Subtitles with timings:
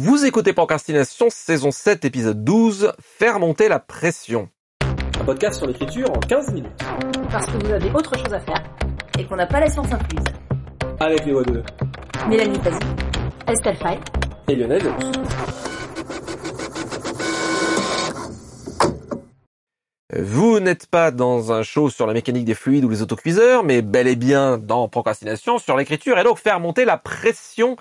[0.00, 4.48] Vous écoutez Procrastination, saison 7, épisode 12, Faire monter la pression.
[5.20, 6.84] Un podcast sur l'écriture en 15 minutes.
[7.32, 8.62] Parce que vous avez autre chose à faire
[9.18, 10.24] et qu'on n'a pas la science incluse.
[11.00, 11.64] Avec les voix de
[12.28, 12.78] Mélanie Pazzi,
[13.48, 13.98] Estelle Fay
[14.46, 14.82] et Lionel.
[20.16, 23.82] Vous n'êtes pas dans un show sur la mécanique des fluides ou les autocuiseurs, mais
[23.82, 27.76] bel et bien dans Procrastination sur l'écriture et donc faire monter la pression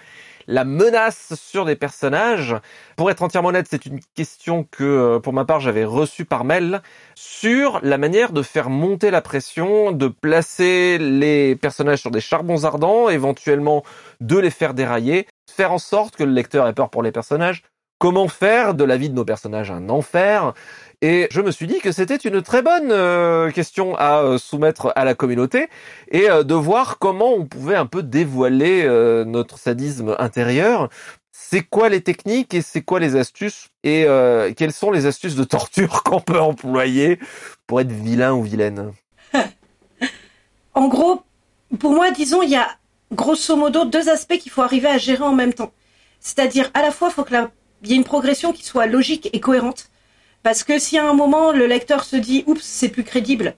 [0.47, 2.55] la menace sur des personnages.
[2.95, 6.43] Pour être entièrement honnête, c'est une question que, euh, pour ma part, j'avais reçue par
[6.45, 6.81] mail
[7.15, 12.63] sur la manière de faire monter la pression, de placer les personnages sur des charbons
[12.63, 13.83] ardents, éventuellement
[14.21, 17.63] de les faire dérailler, faire en sorte que le lecteur ait peur pour les personnages,
[17.99, 20.53] comment faire de la vie de nos personnages un enfer,
[21.01, 24.91] et je me suis dit que c'était une très bonne euh, question à euh, soumettre
[24.95, 25.69] à la communauté
[26.09, 28.87] et euh, de voir comment on pouvait un peu dévoiler
[29.27, 30.89] notre sadisme intérieur.
[31.31, 34.07] C'est quoi les techniques et c'est quoi les astuces et
[34.57, 37.19] quelles sont les astuces de torture qu'on peut employer
[37.67, 38.91] pour être vilain ou vilaine?
[40.73, 41.21] En gros,
[41.79, 42.67] pour moi, disons, il y a
[43.13, 45.71] grosso modo deux aspects qu'il faut arriver à gérer en même temps.
[46.19, 47.49] C'est-à-dire, à la fois, il faut qu'il
[47.83, 49.89] y ait une progression qui soit logique et cohérente.
[50.43, 53.55] Parce que si à un moment le lecteur se dit oups c'est plus crédible,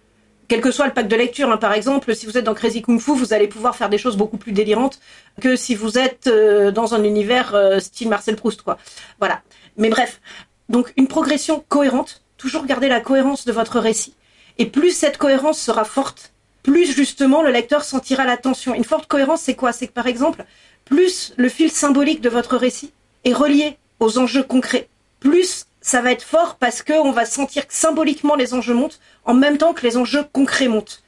[0.49, 2.81] quel que soit le pack de lecture, hein, par exemple, si vous êtes dans Crazy
[2.81, 4.99] Kung Fu, vous allez pouvoir faire des choses beaucoup plus délirantes
[5.39, 8.79] que si vous êtes euh, dans un univers euh, style Marcel Proust, quoi.
[9.19, 9.43] Voilà.
[9.77, 10.19] Mais bref,
[10.67, 14.15] donc une progression cohérente, toujours garder la cohérence de votre récit.
[14.57, 16.33] Et plus cette cohérence sera forte,
[16.63, 18.73] plus justement le lecteur sentira la tension.
[18.73, 19.71] Une forte cohérence, c'est quoi?
[19.71, 20.43] C'est que par exemple,
[20.83, 22.91] plus le fil symbolique de votre récit
[23.23, 24.87] est relié aux enjeux concrets,
[25.19, 29.33] plus ça va être fort parce qu'on va sentir que symboliquement les enjeux montent en
[29.33, 31.03] même temps que les enjeux concrets montent.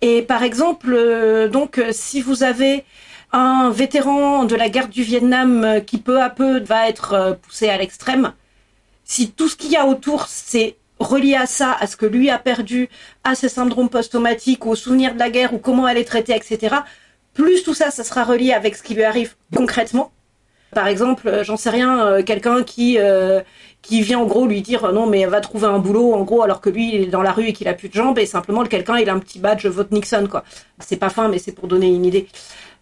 [0.00, 2.84] Et par exemple, euh, donc euh, si vous avez
[3.32, 7.68] un vétéran de la guerre du Vietnam euh, qui peu à peu va être poussé
[7.68, 8.32] à l'extrême,
[9.04, 12.30] si tout ce qu'il y a autour c'est relié à ça, à ce que lui
[12.30, 12.88] a perdu,
[13.24, 16.76] à ses syndromes post-traumatiques, aux souvenirs de la guerre ou comment elle est traitée, etc.,
[17.34, 20.12] plus tout ça, ça sera relié avec ce qui lui arrive concrètement.
[20.74, 22.98] Par exemple, j'en sais rien, quelqu'un qui
[23.84, 26.60] qui vient en gros lui dire non mais va trouver un boulot en gros alors
[26.62, 28.62] que lui il est dans la rue et qu'il a plus de jambes et simplement
[28.62, 30.42] le quelqu'un il a un petit badge vote Nixon quoi.
[30.78, 32.26] C'est pas fin mais c'est pour donner une idée.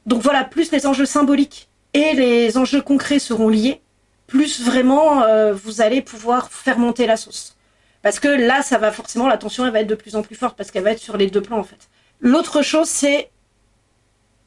[0.06, 3.80] Donc voilà, plus les enjeux symboliques et les enjeux concrets seront liés,
[4.26, 7.56] plus vraiment euh, vous allez pouvoir faire monter la sauce.
[8.02, 10.36] Parce que là ça va forcément la tension elle va être de plus en plus
[10.36, 11.88] forte parce qu'elle va être sur les deux plans en fait.
[12.20, 13.30] L'autre chose c'est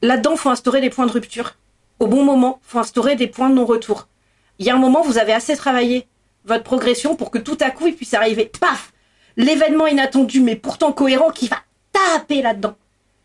[0.01, 1.55] là-dedans faut instaurer des points de rupture.
[1.99, 4.07] Au bon moment, faut instaurer des points de non-retour.
[4.59, 6.07] Il y a un moment vous avez assez travaillé
[6.43, 8.91] votre progression pour que tout à coup il puisse arriver, paf,
[9.37, 11.57] l'événement inattendu mais pourtant cohérent qui va
[11.93, 12.75] taper là-dedans.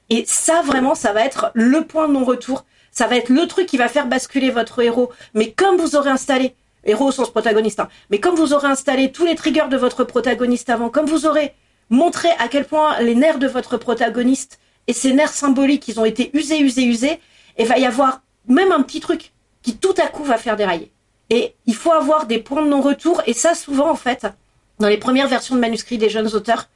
[0.09, 2.65] Et ça vraiment, ça va être le point de non-retour.
[2.93, 5.11] Ça va être le truc qui va faire basculer votre héros.
[5.35, 6.55] Mais comme vous aurez installé,
[6.85, 10.05] héros au sens protagoniste, hein, mais comme vous aurez installé tous les triggers de votre
[10.05, 11.55] protagoniste avant, comme vous aurez
[11.91, 16.05] montré à quel point les nerfs de votre protagoniste et ses nerfs symboliques, ils ont
[16.05, 17.21] été usés, usés, usés,
[17.59, 20.93] il va y avoir même un petit truc qui tout à coup va faire dérailler.
[21.31, 23.23] Et il faut avoir des points de non-retour.
[23.27, 24.27] Et ça, souvent, en fait,
[24.79, 26.69] dans les premières versions de manuscrits des jeunes auteurs,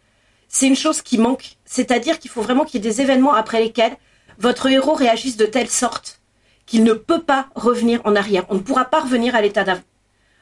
[0.48, 1.56] c'est une chose qui manque.
[1.64, 3.96] C'est-à-dire qu'il faut vraiment qu'il y ait des événements après lesquels
[4.38, 6.20] votre héros réagisse de telle sorte
[6.66, 8.44] qu'il ne peut pas revenir en arrière.
[8.48, 9.82] On ne pourra pas revenir à l'état d'avant.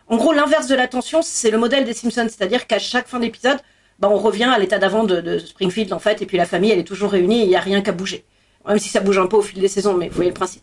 [0.08, 2.28] En gros, l'inverse de l'attention, c'est le modèle des Simpsons.
[2.28, 3.58] C'est-à-dire qu'à chaque fin d'épisode,
[3.98, 6.78] bah, on revient à l'état d'avant de, Springfield, en fait, et puis la famille, elle
[6.78, 8.24] est toujours réunie il n'y a rien qu'à bouger.
[8.66, 10.62] Même si ça bouge un peu au fil des saisons, mais vous voyez le principe.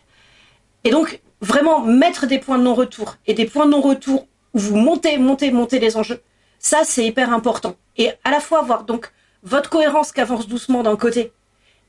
[0.84, 4.76] Et donc, vraiment mettre des points de non-retour et des points de non-retour où vous
[4.76, 6.22] montez, montez, montez les enjeux,
[6.58, 7.76] ça c'est hyper important.
[7.98, 9.12] Et à la fois avoir donc
[9.44, 11.32] votre cohérence qui avance doucement d'un côté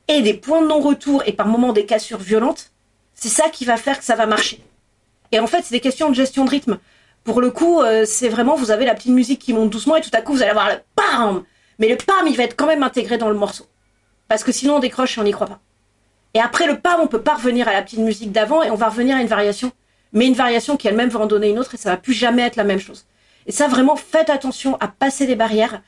[0.09, 2.73] et des points de non-retour et par moments des cassures violentes,
[3.15, 4.62] c'est ça qui va faire que ça va marcher.
[5.33, 6.78] Et en fait, c'est des questions de gestion de rythme.
[7.22, 10.01] Pour le coup, euh, c'est vraiment, vous avez la petite musique qui monte doucement et
[10.01, 11.45] tout à coup, vous allez avoir le PAM
[11.78, 13.67] Mais le PAM, il va être quand même intégré dans le morceau.
[14.27, 15.61] Parce que sinon, on décroche et on n'y croit pas.
[16.34, 18.76] Et après le pas, on peut pas revenir à la petite musique d'avant et on
[18.76, 19.72] va revenir à une variation.
[20.12, 22.42] Mais une variation qui elle-même va en donner une autre et ça va plus jamais
[22.42, 23.06] être la même chose.
[23.47, 25.82] Et ça, vraiment, faites attention à passer des barrières.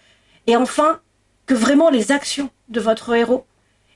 [0.46, 1.00] Et enfin,
[1.46, 3.44] que vraiment les actions de votre héros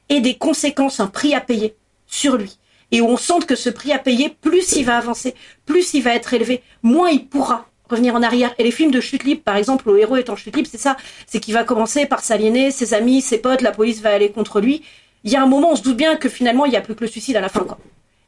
[0.09, 1.77] aient des conséquences, un prix à payer
[2.07, 2.59] sur lui.
[2.93, 5.35] Et où on sente que ce prix à payer, plus il va avancer,
[5.65, 8.55] plus il va être élevé, moins il pourra revenir en arrière.
[8.59, 10.69] Et les films de chute libre, par exemple, où le héros est en chute libre,
[10.71, 10.97] c'est ça.
[11.27, 14.61] C'est qu'il va commencer par s'aliéner, ses amis, ses potes, la police va aller contre
[14.61, 14.83] lui
[15.27, 16.95] il y a un moment, on se doute bien que finalement, il n'y a plus
[16.95, 17.65] que le suicide à la fin.
[17.65, 17.79] Quoi.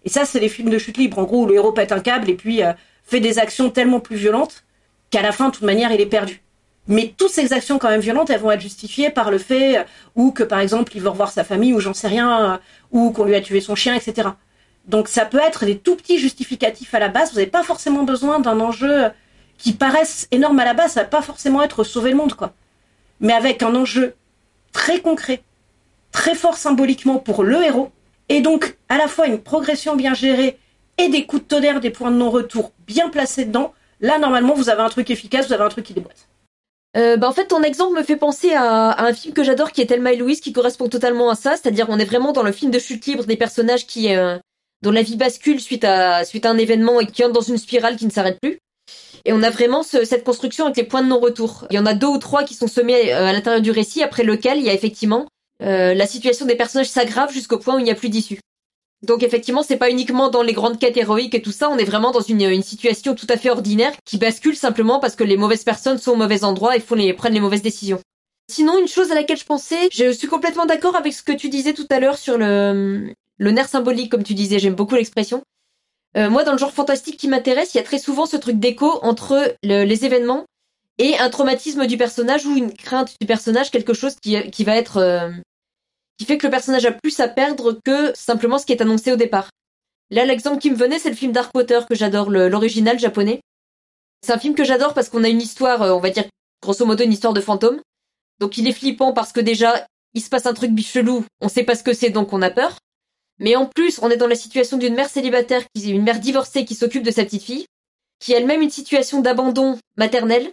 [0.04, 1.20] Et ça, c'est les films de chute libre.
[1.20, 2.72] En gros, où le héros pète un câble et puis euh,
[3.04, 4.64] fait des actions tellement plus violentes
[5.10, 6.42] qu'à la fin, de toute manière, il est perdu.
[6.88, 9.82] Mais toutes ces actions quand même violentes, elles vont être justifiées par le fait euh,
[10.16, 12.56] ou que, par exemple, il veut revoir sa famille ou j'en sais rien, euh,
[12.90, 14.30] ou qu'on lui a tué son chien, etc.
[14.86, 17.30] Donc ça peut être des tout petits justificatifs à la base.
[17.30, 19.04] Vous n'avez pas forcément besoin d'un enjeu
[19.56, 20.94] qui paraisse énorme à la base.
[20.94, 22.54] Ça va pas forcément être sauver le monde, quoi.
[23.20, 24.14] Mais avec un enjeu
[24.72, 25.42] très concret,
[26.12, 27.90] très fort symboliquement pour le héros,
[28.28, 30.58] et donc à la fois une progression bien gérée
[30.98, 33.72] et des coups de tonnerre, des points de non-retour bien placés dedans.
[34.00, 36.28] Là, normalement, vous avez un truc efficace, vous avez un truc qui déboîte.
[36.96, 39.80] Euh, bah en fait, ton exemple me fait penser à, un film que j'adore qui
[39.80, 41.56] est Thelma et Louise, qui correspond totalement à ça.
[41.56, 44.38] C'est-à-dire, on est vraiment dans le film de chute libre des personnages qui, euh,
[44.82, 47.58] dont la vie bascule suite à, suite à un événement et qui entrent dans une
[47.58, 48.58] spirale qui ne s'arrête plus.
[49.24, 51.66] Et on a vraiment ce, cette construction avec les points de non-retour.
[51.70, 54.02] Il y en a deux ou trois qui sont semés euh, à l'intérieur du récit,
[54.02, 55.26] après lequel il y a effectivement
[55.62, 58.40] euh, la situation des personnages s'aggrave jusqu'au point où il n'y a plus d'issue.
[59.06, 61.84] Donc effectivement, c'est pas uniquement dans les grandes quêtes héroïques et tout ça, on est
[61.84, 65.36] vraiment dans une, une situation tout à fait ordinaire qui bascule simplement parce que les
[65.36, 68.00] mauvaises personnes sont au mauvais endroit et font les, prennent les mauvaises décisions.
[68.50, 71.48] Sinon, une chose à laquelle je pensais, je suis complètement d'accord avec ce que tu
[71.48, 75.42] disais tout à l'heure sur le, le nerf symbolique, comme tu disais, j'aime beaucoup l'expression.
[76.16, 78.58] Euh, moi, dans le genre fantastique qui m'intéresse, il y a très souvent ce truc
[78.58, 80.46] d'écho entre le, les événements
[80.96, 84.74] et un traumatisme du personnage ou une crainte du personnage, quelque chose qui, qui va
[84.74, 85.30] être euh,
[86.18, 89.12] qui fait que le personnage a plus à perdre que simplement ce qui est annoncé
[89.12, 89.50] au départ.
[90.10, 93.40] Là, l'exemple qui me venait, c'est le film Darkwater que j'adore, l'original japonais.
[94.24, 96.24] C'est un film que j'adore parce qu'on a une histoire, euh, on va dire
[96.60, 97.80] grosso modo une histoire de fantôme.
[98.40, 101.62] Donc il est flippant parce que déjà, il se passe un truc bichelou, on sait
[101.62, 102.78] pas ce que c'est donc on a peur.
[103.38, 106.64] Mais en plus, on est dans la situation d'une mère célibataire, qui, une mère divorcée
[106.64, 107.66] qui s'occupe de sa petite fille,
[108.18, 110.50] qui a elle-même une situation d'abandon maternel.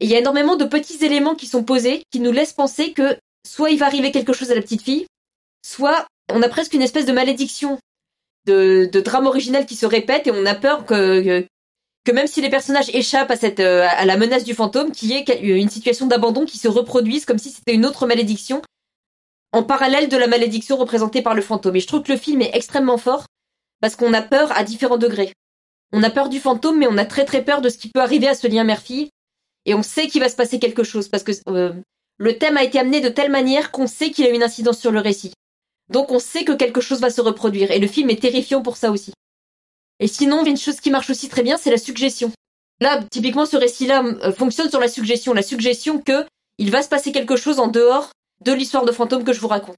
[0.00, 2.92] Et il y a énormément de petits éléments qui sont posés qui nous laissent penser
[2.92, 3.16] que
[3.46, 5.06] soit il va arriver quelque chose à la petite fille,
[5.64, 7.78] soit on a presque une espèce de malédiction
[8.46, 11.46] de, drame original qui se répète et on a peur que,
[12.04, 15.10] que, même si les personnages échappent à cette euh, à la menace du fantôme, qu'il
[15.10, 18.62] y ait une situation d'abandon qui se reproduise comme si c'était une autre malédiction
[19.52, 21.76] en parallèle de la malédiction représentée par le fantôme.
[21.76, 23.26] Et je trouve que le film est extrêmement fort
[23.80, 25.32] parce qu'on a peur à différents degrés.
[25.92, 28.00] On a peur du fantôme, mais on a très très peur de ce qui peut
[28.00, 29.10] arriver à ce lien mère-fille.
[29.66, 31.72] Et on sait qu'il va se passer quelque chose parce que euh,
[32.20, 34.92] le thème a été amené de telle manière qu'on sait qu'il a une incidence sur
[34.92, 35.32] le récit.
[35.88, 38.76] Donc on sait que quelque chose va se reproduire, et le film est terrifiant pour
[38.76, 39.12] ça aussi.
[40.00, 42.30] Et sinon, une chose qui marche aussi très bien, c'est la suggestion.
[42.80, 46.26] Là, typiquement, ce récit-là euh, fonctionne sur la suggestion, la suggestion que
[46.58, 48.10] il va se passer quelque chose en dehors
[48.44, 49.76] de l'histoire de fantôme que je vous raconte.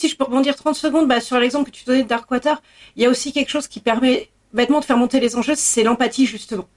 [0.00, 2.62] Si je peux rebondir 30 secondes bah, sur l'exemple que tu donnais de Darkwater,
[2.94, 5.82] il y a aussi quelque chose qui permet bêtement de faire monter les enjeux, c'est
[5.82, 6.68] l'empathie justement.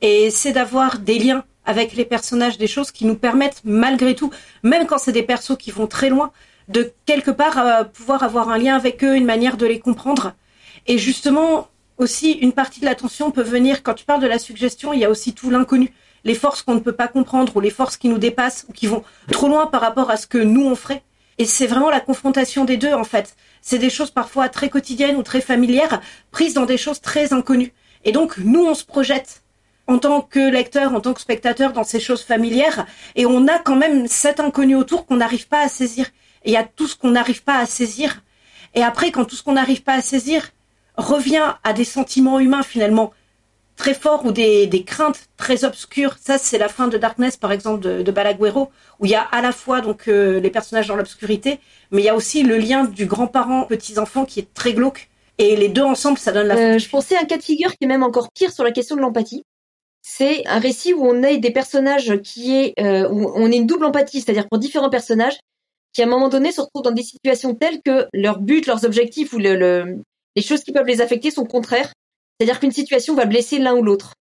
[0.00, 4.30] Et c'est d'avoir des liens avec les personnages, des choses qui nous permettent malgré tout,
[4.62, 6.32] même quand c'est des persos qui vont très loin,
[6.68, 10.34] de quelque part euh, pouvoir avoir un lien avec eux, une manière de les comprendre.
[10.86, 11.68] Et justement,
[11.98, 15.04] aussi, une partie de l'attention peut venir, quand tu parles de la suggestion, il y
[15.04, 15.92] a aussi tout l'inconnu.
[16.24, 18.86] Les forces qu'on ne peut pas comprendre ou les forces qui nous dépassent ou qui
[18.86, 21.02] vont trop loin par rapport à ce que nous on ferait.
[21.38, 23.36] Et c'est vraiment la confrontation des deux, en fait.
[23.60, 26.00] C'est des choses parfois très quotidiennes ou très familières,
[26.30, 27.72] prises dans des choses très inconnues.
[28.04, 29.43] Et donc, nous, on se projette
[29.86, 32.86] en tant que lecteur, en tant que spectateur dans ces choses familières,
[33.16, 36.06] et on a quand même cet inconnu autour qu'on n'arrive pas à saisir.
[36.44, 38.22] Et il y a tout ce qu'on n'arrive pas à saisir.
[38.74, 40.50] Et après, quand tout ce qu'on n'arrive pas à saisir
[40.96, 43.12] revient à des sentiments humains finalement
[43.76, 47.50] très forts ou des, des craintes très obscures, ça c'est la fin de Darkness par
[47.50, 48.70] exemple de, de Balaguero,
[49.00, 51.58] où il y a à la fois donc euh, les personnages dans l'obscurité,
[51.90, 55.08] mais il y a aussi le lien du grand-parent petits-enfants qui est très glauque.
[55.38, 56.54] Et les deux ensemble, ça donne la.
[56.56, 58.70] Euh, je pensais à un cas de figure qui est même encore pire sur la
[58.70, 59.44] question de l'empathie
[60.06, 63.66] c'est un récit où on a des personnages qui est euh, où on est une
[63.66, 65.38] double empathie, c'est-à-dire pour différents personnages
[65.94, 68.84] qui à un moment donné se retrouvent dans des situations telles que leur but, leurs
[68.84, 70.02] objectifs ou le,
[70.36, 71.90] les choses qui peuvent les affecter sont contraires.
[72.38, 74.12] C'est-à-dire qu'une situation va blesser l'un ou l'autre.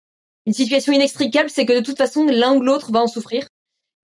[0.45, 3.45] Une situation inextricable, c'est que de toute façon l'un ou l'autre va en souffrir.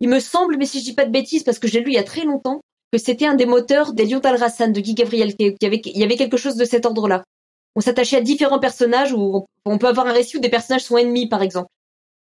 [0.01, 1.95] Il me semble, mais si je dis pas de bêtises, parce que j'ai lu il
[1.95, 2.59] y a très longtemps,
[2.91, 6.17] que c'était un des moteurs d'Eliot Al-Rassan de Guy Gabriel, qui avait, il y avait
[6.17, 7.23] quelque chose de cet ordre-là
[7.75, 10.97] on s'attachait à différents personnages où on peut avoir un récit où des personnages sont
[10.97, 11.69] ennemis, par exemple.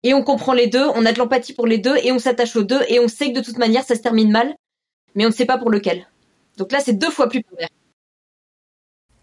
[0.03, 2.57] Et on comprend les deux, on a de l'empathie pour les deux, et on s'attache
[2.57, 4.55] aux deux, et on sait que de toute manière, ça se termine mal,
[5.15, 6.07] mais on ne sait pas pour lequel.
[6.57, 7.69] Donc là, c'est deux fois plus pervers.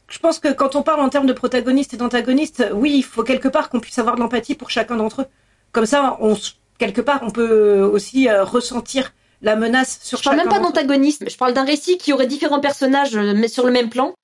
[0.07, 3.23] Je pense que quand on parle en termes de protagonistes et d'antagonistes, oui, il faut
[3.23, 5.25] quelque part qu'on puisse avoir de l'empathie pour chacun d'entre eux.
[5.71, 6.37] Comme ça, on,
[6.77, 11.29] quelque part, on peut aussi euh, ressentir la menace sur je parle même pas d'antagoniste,
[11.29, 14.15] je parle d'un récit qui aurait différents personnages euh, mais sur le même plan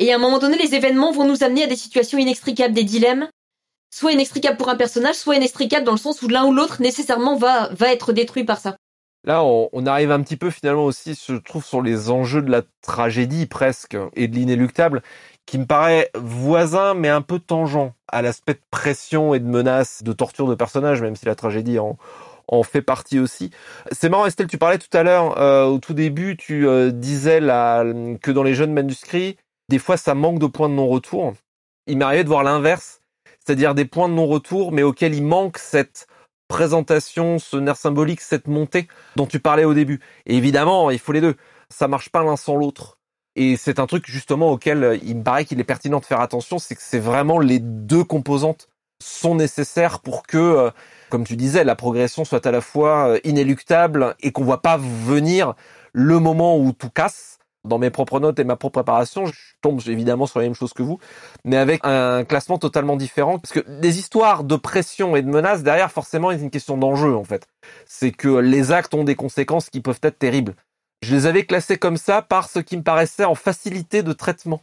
[0.00, 2.84] et à un moment donné, les événements vont nous amener à des situations inextricables, des
[2.84, 3.28] dilemmes,
[3.90, 7.36] soit inextricables pour un personnage, soit inextricables dans le sens où l'un ou l'autre nécessairement
[7.36, 8.76] va, va être détruit par ça.
[9.24, 12.62] Là, on, arrive un petit peu finalement aussi, je trouve, sur les enjeux de la
[12.80, 15.02] tragédie presque et de l'inéluctable,
[15.44, 20.02] qui me paraît voisin mais un peu tangent à l'aspect de pression et de menace,
[20.02, 21.98] de torture de personnages, même si la tragédie en,
[22.48, 23.50] en fait partie aussi.
[23.92, 27.40] C'est marrant, Estelle, tu parlais tout à l'heure, euh, au tout début, tu euh, disais
[27.40, 29.36] que dans les jeunes manuscrits,
[29.68, 31.34] des fois ça manque de points de non-retour.
[31.86, 32.99] Il arrivé de voir l'inverse,
[33.44, 36.06] c'est-à-dire des points de non-retour, mais auxquels il manque cette
[36.48, 40.00] présentation, ce nerf symbolique, cette montée dont tu parlais au début.
[40.26, 41.36] Évidemment, il faut les deux.
[41.68, 42.98] Ça marche pas l'un sans l'autre.
[43.36, 46.20] Et c'est un truc justement auquel euh, il me paraît qu'il est pertinent de faire
[46.20, 48.68] attention, c'est que c'est vraiment les deux composantes
[49.02, 50.70] sont nécessaires pour que, euh,
[51.08, 54.76] comme tu disais, la progression soit à la fois euh, inéluctable et qu'on voit pas
[54.76, 55.54] venir
[55.92, 57.38] le moment où tout casse.
[57.64, 60.72] Dans mes propres notes et ma propre préparation, je tombe évidemment sur la même chose
[60.72, 60.98] que vous,
[61.44, 63.38] mais avec un classement totalement différent.
[63.38, 67.14] Parce que des histoires de pression et de menaces, derrière, forcément, a une question d'enjeu,
[67.14, 67.46] en fait.
[67.84, 70.54] C'est que les actes ont des conséquences qui peuvent être terribles.
[71.02, 74.62] Je les avais classés comme ça par ce qui me paraissait en facilité de traitement.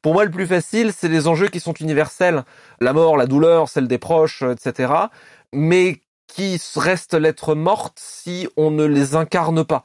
[0.00, 2.44] Pour moi, le plus facile, c'est les enjeux qui sont universels.
[2.80, 4.92] La mort, la douleur, celle des proches, etc.
[5.52, 9.84] Mais qui restent lettres mortes si on ne les incarne pas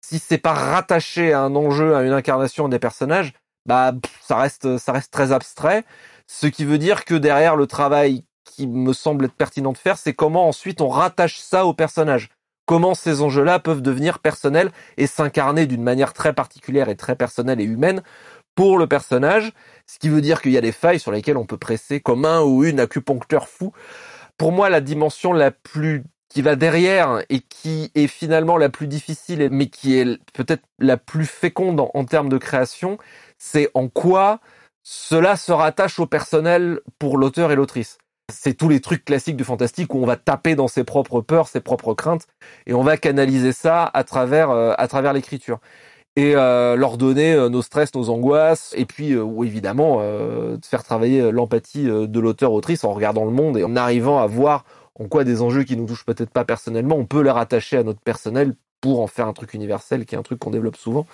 [0.00, 3.32] si c'est pas rattaché à un enjeu, à une incarnation des personnages,
[3.66, 5.84] bah ça reste ça reste très abstrait.
[6.26, 9.98] Ce qui veut dire que derrière le travail qui me semble être pertinent de faire,
[9.98, 12.30] c'est comment ensuite on rattache ça au personnage.
[12.66, 17.60] Comment ces enjeux-là peuvent devenir personnels et s'incarner d'une manière très particulière et très personnelle
[17.60, 18.02] et humaine
[18.54, 19.52] pour le personnage.
[19.86, 22.24] Ce qui veut dire qu'il y a des failles sur lesquelles on peut presser comme
[22.24, 23.72] un ou une acupuncteur fou.
[24.36, 28.86] Pour moi, la dimension la plus qui va derrière et qui est finalement la plus
[28.86, 32.98] difficile, mais qui est peut-être la plus féconde en, termes de création,
[33.38, 34.40] c'est en quoi
[34.82, 37.98] cela se rattache au personnel pour l'auteur et l'autrice.
[38.30, 41.48] C'est tous les trucs classiques du fantastique où on va taper dans ses propres peurs,
[41.48, 42.26] ses propres craintes,
[42.66, 45.60] et on va canaliser ça à travers euh, à travers l'écriture
[46.16, 50.84] et euh, leur donner euh, nos stress, nos angoisses, et puis ou évidemment de faire
[50.84, 54.64] travailler l'empathie de l'auteur-autrice en regardant le monde et en arrivant à voir
[54.98, 57.82] en quoi des enjeux qui nous touchent peut-être pas personnellement, on peut les rattacher à
[57.82, 61.06] notre personnel pour en faire un truc universel, qui est un truc qu'on développe souvent.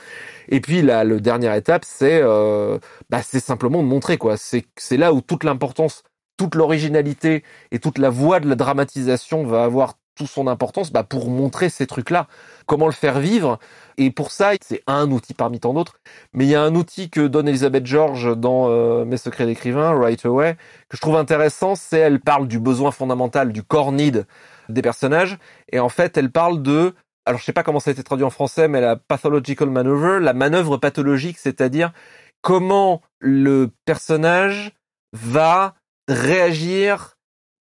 [0.48, 2.78] Et puis la le dernière étape, c'est euh,
[3.10, 4.36] bah, c'est simplement de montrer quoi.
[4.36, 6.02] C'est c'est là où toute l'importance,
[6.36, 11.02] toute l'originalité et toute la voix de la dramatisation va avoir toute son importance bah,
[11.04, 12.26] pour montrer ces trucs-là.
[12.66, 13.58] Comment le faire vivre
[13.98, 15.98] Et pour ça, c'est un outil parmi tant d'autres.
[16.32, 19.98] Mais il y a un outil que donne Elisabeth George dans euh, Mes secrets d'écrivain,
[19.98, 20.56] Right Away,
[20.88, 21.74] que je trouve intéressant.
[21.74, 24.26] C'est elle parle du besoin fondamental, du core need
[24.68, 25.38] des personnages.
[25.72, 26.94] Et en fait, elle parle de
[27.26, 30.20] alors je sais pas comment ça a été traduit en français, mais la pathological maneuver,
[30.20, 31.92] la manœuvre pathologique, c'est-à-dire
[32.42, 34.72] comment le personnage
[35.14, 35.74] va
[36.06, 37.16] réagir,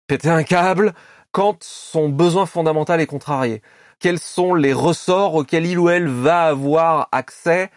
[0.06, 0.94] péter un câble,
[1.32, 3.62] quand son besoin fondamental est contrarié
[3.98, 7.70] Quels sont les ressorts auxquels il ou elle va avoir accès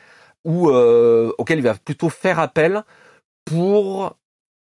[0.46, 2.84] ou euh, auxquels il va plutôt faire appel
[3.46, 4.16] pour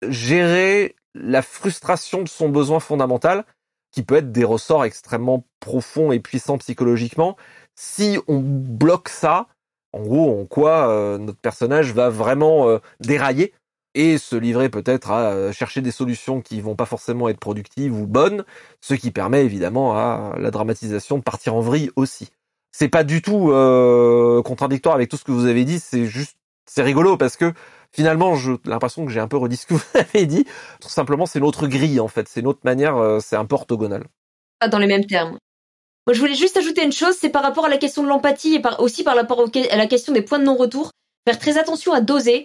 [0.08, 3.44] gérer la frustration de son besoin fondamental,
[3.92, 7.36] qui peut être des ressorts extrêmement profonds et puissants psychologiquement?
[7.74, 9.46] Si on bloque ça,
[9.92, 13.52] en gros, en quoi euh, notre personnage va vraiment euh, dérailler?
[13.96, 17.98] Et se livrer peut-être à euh, chercher des solutions qui vont pas forcément être productives
[17.98, 18.44] ou bonnes,
[18.80, 22.28] ce qui permet évidemment à la dramatisation de partir en vrille aussi.
[22.72, 26.36] C'est pas du tout euh, contradictoire avec tout ce que vous avez dit, c'est juste
[26.66, 27.54] c'est rigolo parce que
[27.90, 30.44] finalement j'ai l'impression que j'ai un peu redit ce que vous avez dit.
[30.82, 33.46] Tout simplement c'est une autre grille en fait, c'est une autre manière, euh, c'est un
[33.46, 34.04] peu orthogonal.
[34.60, 35.38] Pas dans les mêmes termes.
[36.06, 38.56] Moi je voulais juste ajouter une chose, c'est par rapport à la question de l'empathie
[38.56, 40.90] et aussi par rapport à la question des points de non-retour,
[41.26, 42.44] faire très attention à doser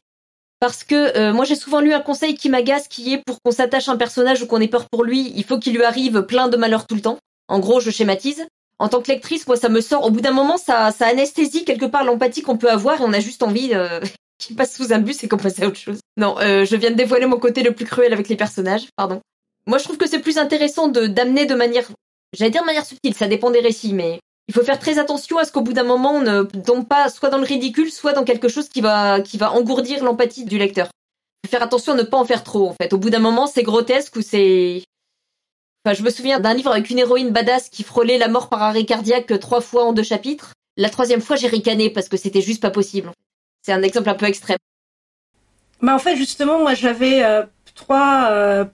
[0.62, 3.51] parce que euh, moi j'ai souvent lu un conseil qui m'agace qui est pour qu'on
[3.51, 6.22] s'attache à un personnage ou qu'on ait peur pour lui, il faut qu'il lui arrive
[6.22, 7.18] plein de malheurs tout le temps.
[7.48, 8.46] En gros, je schématise.
[8.77, 11.65] En tant que lectrice, moi ça me sort au bout d'un moment ça ça anesthésie
[11.65, 14.00] quelque part l'empathie qu'on peut avoir et on a juste envie euh,
[14.38, 16.00] qu'il passe sous un bus et qu'on passe à autre chose.
[16.15, 19.20] Non, euh, je viens de dévoiler mon côté le plus cruel avec les personnages, pardon.
[19.65, 21.88] Moi je trouve que c'est plus intéressant de d'amener de manière
[22.34, 24.20] j'allais dire de manière subtile, ça dépend des récits mais
[24.51, 27.08] il faut faire très attention à ce qu'au bout d'un moment on ne tombe pas
[27.08, 30.58] soit dans le ridicule, soit dans quelque chose qui va qui va engourdir l'empathie du
[30.58, 30.89] lecteur.
[31.41, 32.91] Il faut faire attention à ne pas en faire trop en fait.
[32.91, 34.84] Au bout d'un moment, c'est grotesque ou c'est
[35.86, 38.62] Enfin, je me souviens d'un livre avec une héroïne badass qui frôlait la mort par
[38.62, 40.51] arrêt cardiaque trois fois en deux chapitres.
[40.75, 43.10] La troisième fois, j'ai ricané parce que c'était juste pas possible.
[43.62, 44.58] C'est un exemple un peu extrême.
[45.81, 47.43] Bah en fait, justement, moi j'avais euh,
[47.74, 48.65] trois euh,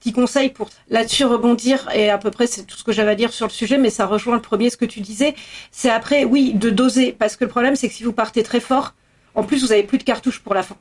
[0.00, 3.14] petit conseil pour là-dessus rebondir et à peu près c'est tout ce que j'avais à
[3.14, 5.34] dire sur le sujet, mais ça rejoint le premier ce que tu disais.
[5.70, 8.60] C'est après, oui, de doser parce que le problème c'est que si vous partez très
[8.60, 8.94] fort,
[9.34, 10.76] en plus vous avez plus de cartouches pour la fin.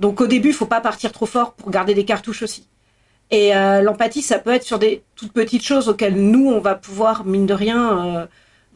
[0.00, 2.66] Donc au début, il faut pas partir trop fort pour garder des cartouches aussi.
[3.30, 6.74] Et euh, l'empathie, ça peut être sur des toutes petites choses auxquelles nous on va
[6.74, 8.26] pouvoir mine de rien, euh,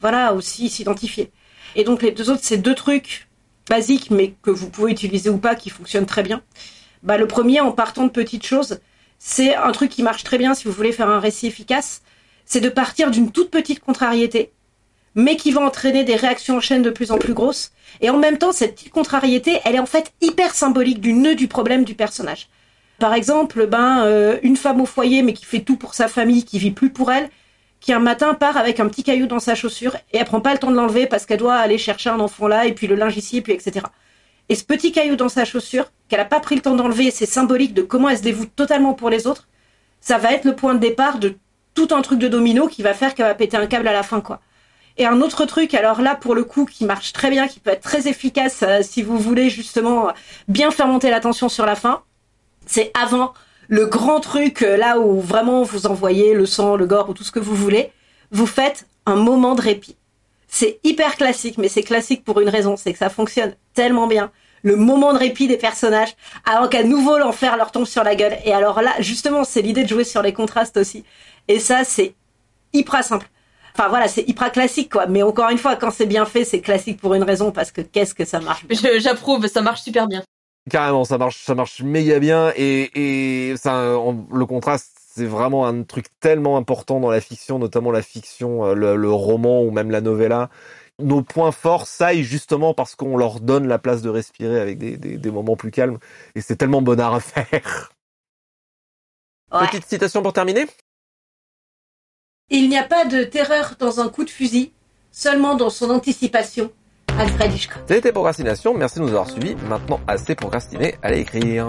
[0.01, 1.33] voilà aussi s'identifier.
[1.75, 3.29] Et donc les deux autres, c'est deux trucs
[3.69, 6.43] basiques mais que vous pouvez utiliser ou pas qui fonctionnent très bien.
[7.03, 8.79] Bah le premier en partant de petites choses
[9.19, 12.03] c'est un truc qui marche très bien si vous voulez faire un récit efficace,
[12.45, 14.53] c'est de partir d'une toute petite contrariété
[15.15, 17.73] mais qui va entraîner des réactions en chaîne de plus en plus grosses.
[18.01, 21.35] Et en même temps, cette petite contrariété, elle est en fait hyper symbolique du nœud
[21.35, 22.49] du problème du personnage.
[22.99, 26.45] Par exemple, ben euh, une femme au foyer mais qui fait tout pour sa famille,
[26.45, 27.29] qui vit plus pour elle,
[27.81, 30.53] qui un matin part avec un petit caillou dans sa chaussure et elle prend pas
[30.53, 32.95] le temps de l'enlever parce qu'elle doit aller chercher un enfant là et puis le
[32.95, 33.85] linge ici et puis etc.
[34.49, 37.27] Et ce petit caillou dans sa chaussure qu'elle a pas pris le temps d'enlever, c'est
[37.27, 39.49] symbolique de comment elle se dévoue totalement pour les autres.
[40.01, 41.37] Ça va être le point de départ de
[41.75, 44.03] tout un truc de domino qui va faire qu'elle va péter un câble à la
[44.03, 44.41] fin quoi.
[44.97, 47.71] Et un autre truc, alors là pour le coup qui marche très bien, qui peut
[47.71, 50.13] être très efficace euh, si vous voulez justement
[50.47, 52.03] bien faire monter la tension sur la fin,
[52.67, 53.33] c'est avant
[53.69, 57.25] le grand truc euh, là où vraiment vous envoyez le sang, le gore ou tout
[57.25, 57.91] ce que vous voulez.
[58.31, 59.97] Vous faites un moment de répit.
[60.57, 64.31] C'est hyper classique, mais c'est classique pour une raison, c'est que ça fonctionne tellement bien.
[64.63, 68.37] Le moment de répit des personnages, avant qu'à nouveau l'enfer leur tombe sur la gueule.
[68.45, 71.03] Et alors là, justement, c'est l'idée de jouer sur les contrastes aussi.
[71.49, 72.15] Et ça, c'est
[72.73, 73.27] hyper simple.
[73.77, 75.07] Enfin voilà, c'est hyper classique quoi.
[75.09, 77.81] Mais encore une fois, quand c'est bien fait, c'est classique pour une raison parce que
[77.81, 78.65] qu'est-ce que ça marche.
[78.99, 80.23] J'approuve, ça marche super bien.
[80.71, 85.67] Carrément, ça marche, ça marche méga bien et, et ça, on- le contraste, c'est vraiment
[85.67, 89.71] un truc tellement important dans la fiction, notamment la fiction, euh, le, le roman ou
[89.71, 90.51] même la novella.
[91.01, 94.97] Nos points forts saillent justement parce qu'on leur donne la place de respirer avec des,
[94.97, 95.99] des, des moments plus calmes
[96.35, 97.93] et c'est tellement bonheur à faire.
[99.53, 99.67] Ouais.
[99.69, 100.67] Petite citation pour terminer.
[102.51, 104.73] Il n'y a pas de terreur dans un coup de fusil,
[105.13, 106.73] seulement dans son anticipation.
[107.19, 107.83] Alfred Hitchcock.
[107.87, 109.55] C'était Procrastination, merci de nous avoir suivis.
[109.69, 111.69] Maintenant, assez procrastiné, allez écrire.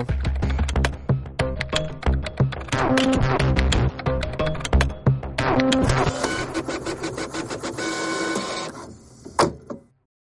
[2.87, 3.54] Thank you.